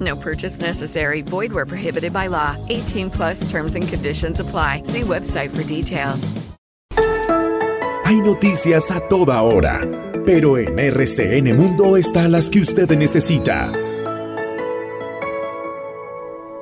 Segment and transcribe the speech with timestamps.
[0.00, 1.22] No purchase necessary.
[1.22, 2.56] Void where prohibited by law.
[2.70, 4.82] 18 plus terms and conditions apply.
[4.84, 6.32] See website for details.
[8.04, 9.80] Hay noticias a toda hora,
[10.26, 13.72] pero en RCN Mundo están las que usted necesita.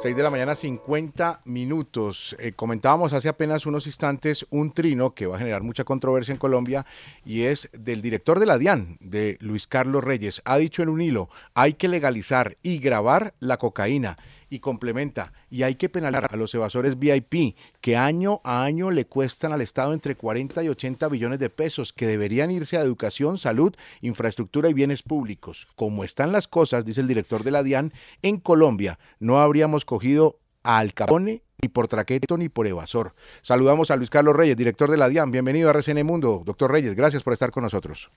[0.00, 2.34] 6 de la mañana, 50 minutos.
[2.38, 6.38] Eh, comentábamos hace apenas unos instantes un trino que va a generar mucha controversia en
[6.38, 6.86] Colombia
[7.22, 10.40] y es del director de la DIAN, de Luis Carlos Reyes.
[10.46, 14.16] Ha dicho en un hilo, hay que legalizar y grabar la cocaína
[14.48, 19.04] y complementa, y hay que penalizar a los evasores VIP, que año a año le
[19.04, 23.36] cuestan al Estado entre 40 y 80 billones de pesos, que deberían irse a educación,
[23.36, 25.66] salud, infraestructura y bienes públicos.
[25.74, 27.92] Como están las cosas, dice el director de la DIAN,
[28.22, 33.14] en Colombia no habríamos cogido a Al Capone ni por traqueto ni por evasor.
[33.42, 35.30] Saludamos a Luis Carlos Reyes, director de la DIAN.
[35.30, 36.42] Bienvenido a RCN Mundo.
[36.44, 38.10] Doctor Reyes, gracias por estar con nosotros.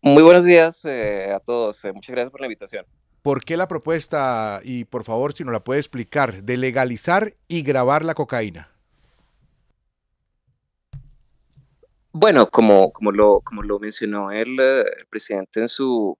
[0.00, 1.82] Muy buenos días eh, a todos.
[1.84, 2.84] Eh, muchas gracias por la invitación.
[3.24, 7.62] ¿Por qué la propuesta, y por favor si nos la puede explicar, de legalizar y
[7.62, 8.68] grabar la cocaína?
[12.12, 16.18] Bueno, como, como, lo, como lo mencionó el, eh, presidente en su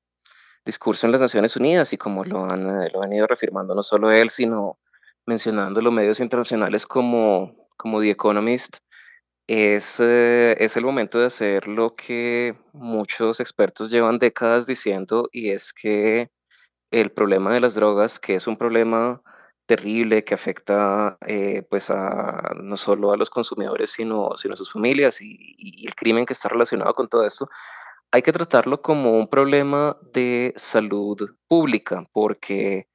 [0.65, 3.83] discurso en las Naciones Unidas y como lo han, eh, lo han ido reafirmando no
[3.83, 4.79] solo él, sino
[5.27, 8.79] mencionando los medios internacionales como, como The Economist,
[9.47, 15.51] es, eh, es el momento de hacer lo que muchos expertos llevan décadas diciendo y
[15.51, 16.31] es que
[17.01, 19.21] el problema de las drogas, que es un problema
[19.67, 25.21] terrible que afecta eh, pues no solo a los consumidores, sino, sino a sus familias
[25.21, 27.49] y, el crimen que está relacionado con todo esto,
[28.13, 31.19] hay que tratarlo como un problema de salud
[31.49, 32.89] pública, porque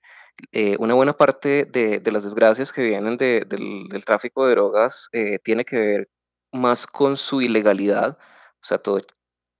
[0.53, 4.51] eh, una buena parte de, de, las desgracias que vienen de, del, del, tráfico de
[4.53, 6.09] drogas eh, tiene que ver
[6.53, 8.17] más con su ilegalidad,
[8.61, 9.01] o sea, todo,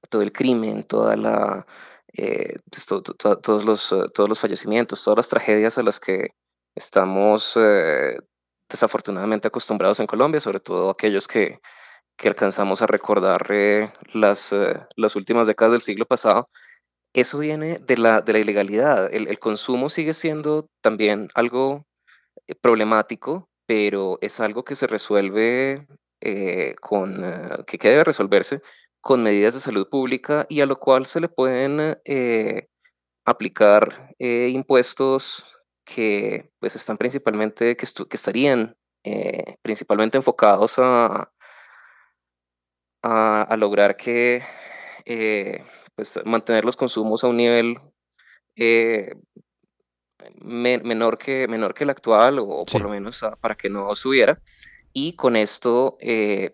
[0.10, 1.66] todo el crimen, toda la,
[2.14, 6.00] eh, pues, to, to, todos, los, uh, todos los fallecimientos, todas las tragedias a las
[6.00, 6.30] que
[6.76, 8.18] estamos eh,
[8.70, 11.60] desafortunadamente acostumbrados en Colombia, sobre todo aquellos que,
[12.18, 16.50] que alcanzamos a recordar eh, las, eh, las últimas décadas del siglo pasado,
[17.14, 19.12] eso viene de la, de la ilegalidad.
[19.12, 21.86] El, el consumo sigue siendo también algo
[22.48, 25.88] eh, problemático, pero es algo que se resuelve
[26.22, 28.62] eh, con, que, que debe resolverse
[29.02, 32.68] con medidas de salud pública y a lo cual se le pueden eh,
[33.26, 35.44] aplicar eh, impuestos
[35.86, 41.32] que pues están principalmente, que, que estarían eh, principalmente enfocados a,
[43.02, 44.44] a, a lograr que
[45.96, 47.80] pues mantener los consumos a un nivel
[50.36, 52.74] me, menor, que, menor que el actual o sí.
[52.74, 54.40] por lo menos a, para que no subiera
[54.94, 55.98] y con esto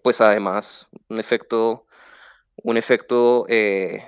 [0.03, 1.85] pues además un efecto
[2.57, 4.03] un efecto eh,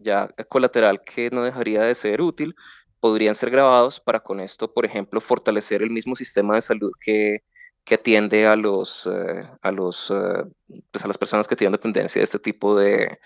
[0.00, 2.54] ya colateral que no dejaría de ser útil,
[3.00, 7.42] podrían ser grabados para con esto, por ejemplo, fortalecer el mismo sistema de salud que,
[7.84, 10.44] que atiende a los, eh, a los eh,
[10.90, 13.18] pues a las personas que tienen dependencia de este tipo de,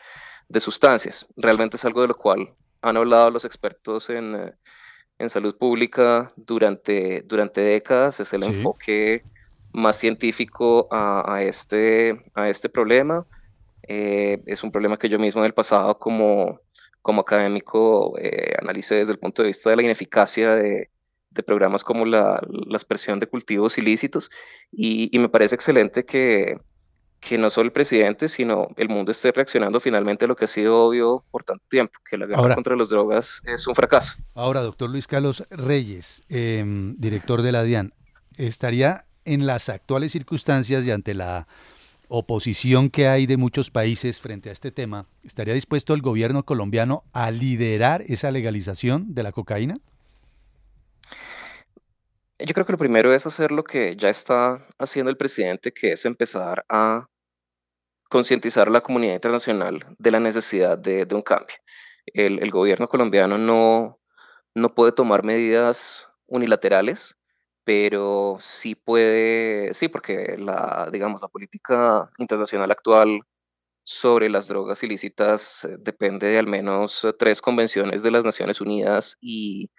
[0.48, 1.26] de, sustancias.
[1.36, 2.52] Realmente es algo de lo cual
[2.82, 4.52] han hablado los expertos en,
[5.18, 8.50] en salud pública durante, durante décadas, es el sí.
[8.50, 9.22] enfoque
[9.72, 13.26] más científico a, a, este, a este problema
[13.88, 16.60] eh, es un problema que yo mismo en el pasado como,
[17.00, 20.90] como académico eh, analicé desde el punto de vista de la ineficacia de,
[21.30, 24.30] de programas como la, la, aspersión de cultivos ilícitos
[24.70, 26.58] y, y, me parece excelente que,
[27.18, 30.48] que no solo el presidente, sino el mundo esté reaccionando finalmente a lo que ha
[30.48, 34.12] sido obvio por tanto tiempo, que la guerra ahora, contra las drogas es un fracaso.
[34.34, 36.62] Ahora, doctor Luis Carlos Reyes, eh,
[36.98, 37.92] director de la DIAN,
[38.36, 41.48] ¿estaría en las actuales circunstancias y ante la
[42.08, 47.04] oposición que hay de muchos países frente a este tema, ¿estaría dispuesto el gobierno colombiano
[47.12, 49.78] a liderar esa legalización de la cocaína?
[52.38, 55.92] Yo creo que lo primero es hacer lo que ya está haciendo el presidente, que
[55.92, 57.06] es empezar a
[58.08, 61.56] concientizar a la comunidad internacional de la necesidad de, un cambio.
[62.06, 63.98] El, el, gobierno colombiano no,
[64.54, 67.14] no puede tomar medidas unilaterales,
[67.68, 73.20] pero sí puede, sí, porque la, digamos, la política internacional actual
[73.84, 78.62] sobre las drogas ilícitas eh, depende de al menos eh, tres convenciones de las Naciones
[78.62, 79.70] Unidas y,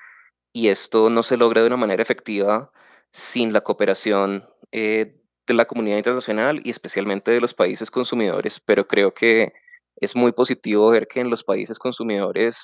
[0.54, 2.72] y esto no se logra de una manera efectiva
[3.12, 8.88] sin la cooperación eh, de la comunidad internacional y especialmente de los países consumidores, pero
[8.88, 9.54] creo que
[9.96, 12.62] es muy positivo ver que en los países consumidores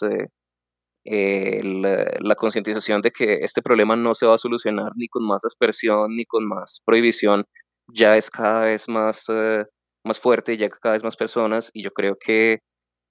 [1.05, 5.45] eh, la, concientización de que este problema no se va a solucionar ni con más
[5.45, 7.45] aspersión ni con más prohibición
[7.87, 9.65] ya es cada vez más, eh,
[10.03, 12.61] más fuerte llega cada vez más personas y yo creo que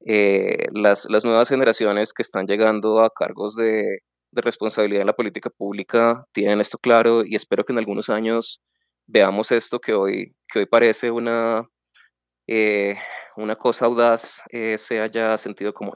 [0.06, 4.00] eh, las, las nuevas generaciones que están llegando a cargos de,
[4.32, 8.61] de responsabilidad en la política pública tienen esto claro y espero que en algunos años
[9.06, 11.69] veamos esto que hoy, que hoy parece una,
[12.49, 12.96] eh,
[13.37, 14.41] una cosa audaz,
[14.79, 15.94] sea ya sentido común.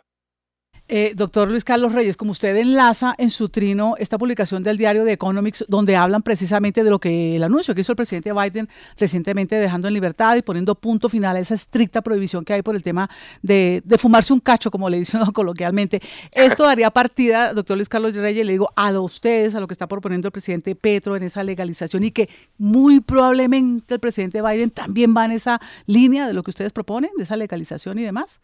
[0.90, 5.05] Eh, doctor Luis Carlos Reyes, como usted enlaza en su trino esta publicación del diario
[5.05, 8.70] de Economics, donde hablan precisamente de lo que el anuncio que hizo el presidente Biden
[8.96, 12.75] recientemente dejando en libertad y poniendo punto final a esa estricta prohibición que hay por
[12.75, 13.11] el tema
[13.43, 16.00] de, de fumarse un cacho, como le dicen coloquialmente.
[16.32, 19.87] Esto daría partida, doctor Luis Carlos Reyes, le digo a ustedes, a lo que está
[19.87, 25.14] proponiendo el presidente Petro en esa legalización y que muy probablemente el presidente Biden también
[25.14, 28.41] va en esa línea de lo que ustedes proponen, de esa legalización y demás.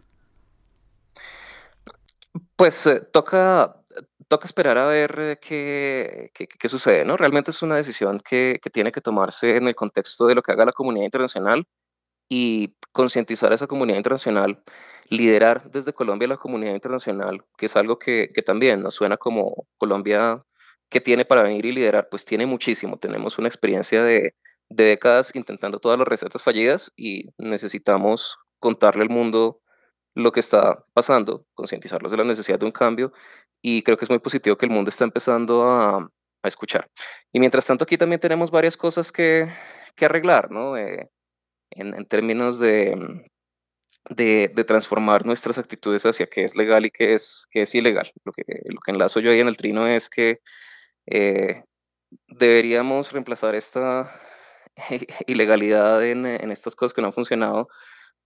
[2.57, 3.77] Pues eh, toca,
[4.29, 7.17] toca esperar a ver eh, qué, qué, sucede, ¿no?
[7.17, 10.53] Realmente es una decisión que, que, tiene que tomarse en el contexto de lo que
[10.53, 11.67] haga la comunidad internacional
[12.29, 14.63] y concientizar a esa comunidad internacional,
[15.09, 19.67] liderar desde Colombia la comunidad internacional, que es algo que, que también nos suena como
[19.77, 20.45] Colombia
[20.89, 22.99] que tiene para venir y liderar, pues tiene muchísimo.
[22.99, 24.35] Tenemos una experiencia de,
[24.69, 29.61] de décadas intentando todas las recetas fallidas y necesitamos contarle al mundo
[30.15, 33.13] lo que está pasando, concientizarlos de la necesidad de un cambio
[33.61, 36.89] y creo que es muy positivo que el mundo está empezando a, a escuchar.
[37.33, 39.53] Y mientras tanto aquí también tenemos varias cosas que,
[39.97, 40.77] que arreglar, ¿no?
[40.77, 41.11] Eh,
[41.71, 43.25] en, en, términos de,
[44.11, 48.13] de, transformar nuestras actitudes hacia qué es legal y qué es, qué es ilegal.
[48.25, 50.41] Lo que, lo que enlazo yo ahí en el trino es que
[51.07, 51.65] eh,
[52.29, 54.21] deberíamos reemplazar esta
[55.27, 57.69] ilegalidad en, en estas cosas que no han funcionado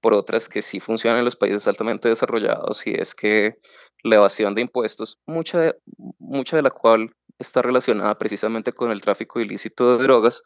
[0.00, 3.56] por otras que sí funcionan en los países altamente desarrollados y es que
[4.02, 5.76] la evasión de impuestos, mucha de,
[6.18, 10.42] mucha de la cual está relacionada precisamente con el tráfico ilícito de drogas,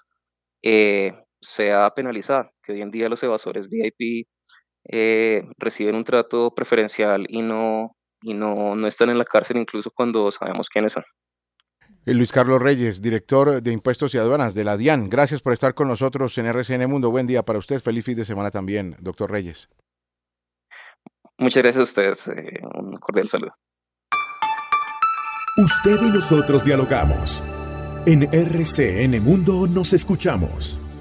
[0.63, 4.27] eh, sea penalizada, que hoy en día los evasores VIP
[4.85, 9.91] eh, reciben un trato preferencial y no, y no, no están en la cárcel incluso
[9.91, 11.05] cuando sabemos quiénes son.
[12.05, 15.09] Eh, Luis Carlos Reyes, director de Impuestos y Aduanas de la DIAN.
[15.09, 17.11] Gracias por estar con nosotros en RCN Mundo.
[17.11, 17.81] Buen día para usted.
[17.81, 19.69] Feliz fin de semana también, doctor Reyes.
[21.39, 22.29] Muchas gracias a ustedes.
[22.29, 23.55] Eh, un cordial saludo.
[25.57, 27.45] Usted y nosotros dialogamos.
[28.07, 30.79] En RCN Mundo nos escuchamos.